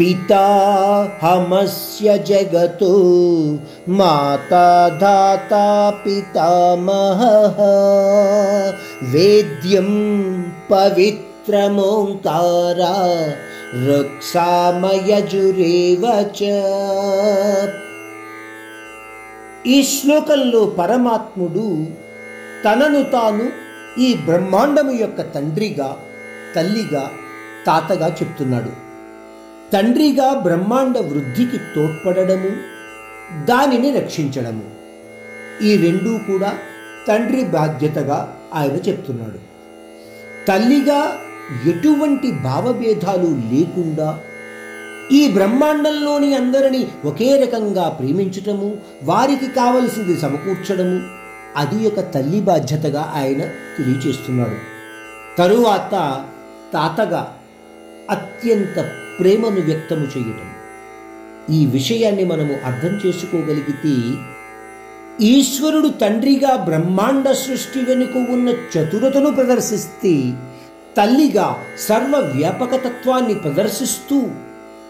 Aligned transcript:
పితాహమస్య 0.00 2.18
జగతో 2.18 2.94
మాతా 3.88 4.98
దాతా 5.02 5.92
పితామహః 6.06 7.60
వేద్యం 9.12 9.92
పవిత్రమోంకార 10.70 12.80
రుక్సామయజురేవ 13.86 16.04
ఈ 19.66 19.82
శ్లోకంలో 19.82 20.66
పరమాత్ముడు 20.66 21.86
తనను 22.64 23.02
తాను 23.02 23.50
ఈ 24.00 24.14
బ్రహ్మాండము 24.14 24.90
యొక్క 24.90 25.34
తండ్రిగా 25.34 25.96
తల్లిగా 26.56 27.10
తాతగా 27.66 28.08
చెప్తున్నాడు. 28.08 28.87
తండ్రిగా 29.72 30.34
బ్రహ్మాండ 30.34 30.98
వృద్ధికి 30.98 31.58
తోడ్పడము 31.74 32.50
దానిని 33.44 33.98
రక్షించడము. 33.98 34.64
ఈ 35.62 35.76
రెండూ 35.76 36.18
కూడా 36.18 36.58
తండ్రి 37.08 37.44
బాధ్యతగా 37.44 38.34
ఆయన 38.54 38.76
చెప్తున్నాడు. 38.88 39.38
తల్లిగా 40.48 41.18
ఎటువంటి 41.66 42.32
భావభేదాలు 42.32 43.28
లేకుండా 43.52 44.18
ఈ 45.12 45.32
బ్రహ్మాండంలోని 45.32 46.34
అందరినీ 46.34 46.88
ఒకే 47.04 47.40
రకంగా 47.44 47.88
ప్రేమించటము 47.88 48.76
వారికి 49.02 49.46
కావలసింది 49.46 50.20
సమకూర్చడము 50.20 51.00
అది 51.56 51.86
ఒక 51.88 52.00
తల్లి 52.14 52.40
బాధ్యతగా 52.40 53.12
ఆయన 53.16 53.42
తెలియచేస్తున్నాడు 53.76 54.58
తరువాత 55.38 55.94
తాతగా 56.72 57.32
అత్యంత 58.10 58.90
ప్రేమను 59.18 59.60
వ్యక్తము 59.60 60.04
చేయటం. 60.04 60.48
ఈ 61.54 61.66
విషయాన్ని 61.66 62.24
మనము 62.24 62.54
అర్థం 62.64 62.94
చేసుకోగలిగితే 63.06 63.94
ఈశ్వరుడు 65.26 65.88
తండ్రిగా 65.88 66.56
బ్రహ్మాండ 66.56 67.32
సృష్టి 67.32 67.78
వెనుక 67.78 68.16
ఉన్న 68.30 68.48
చతురతను 68.48 69.30
ప్రదర్శిస్తే 69.30 70.32
తల్లిగా 70.96 71.56
సర్వవ్యాపకతత్వాన్ని 71.78 73.34
ప్రదర్శిస్తూ 73.34 74.22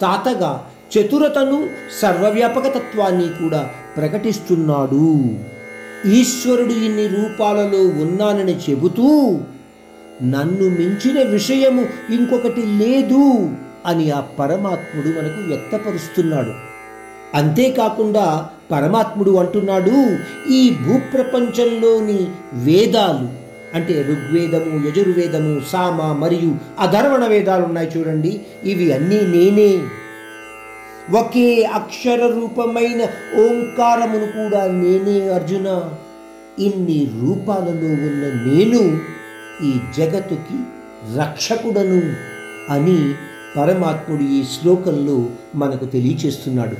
తాతగా 0.00 0.66
చతురతను 0.92 1.68
సర్వవ్యాపకతత్వాన్ని 2.02 3.28
కూడా 3.28 3.70
ప్రకటిస్తున్నాడు. 3.96 5.34
ఈశ్వరుడు 6.08 6.72
ఇన్ని 6.72 7.06
రూపాలలో 7.06 7.82
ఉన్నానని 8.02 8.56
చెబుతూ 8.70 9.40
నన్ను 10.22 10.68
మించిన 10.68 11.22
విషయము 11.30 11.86
ఇంకొకటి 12.14 12.62
లేదు. 12.66 13.50
అని 13.86 14.10
ఆ 14.10 14.20
పరమాత్ముడు 14.20 15.08
మనకు 15.08 15.40
వ్యక్తపరుస్తున్నాడు. 15.48 16.74
అంతేకాకుండా 17.36 18.48
పరమాత్ముడు 18.72 19.30
అంటున్నాడు 19.30 20.16
ఈ 20.50 20.70
భూప్రపంచంలోని 20.70 22.28
వేదాలు 22.52 23.28
అంటే 23.74 23.94
ఋగ్వేదము 24.02 24.88
యజుర్వేదము 24.88 25.60
సామ 25.72 26.12
మరియు 26.12 26.54
అధర్వణ 26.78 27.26
వేదాలు 27.26 27.64
ఉన్నాయి 27.64 27.90
చూడండి 27.96 28.40
ఇవి 28.64 28.92
అన్నీ 28.92 29.20
నేనే. 29.20 29.82
ఒకే 31.18 31.62
అక్షర 31.62 32.26
రూపమైన 32.26 33.02
ఓంకారమును 33.40 34.26
కూడా 34.26 34.66
నేనే 34.66 35.28
అర్జున. 35.28 35.94
ఇన్ని 36.58 37.10
రూపాలలో 37.20 37.88
ఉన్న 38.08 38.24
నేను 38.46 39.00
ఈ 39.64 39.72
జగత్తుకి 39.96 40.58
రక్షకుడను 41.18 42.02
అని 42.72 43.14
పరమాత్ముడు 43.56 44.22
ఈ 44.22 44.44
శ్లోకంలో 44.44 45.28
మనకు 45.54 45.84
తెలియచేస్తున్నాడు. 45.84 46.76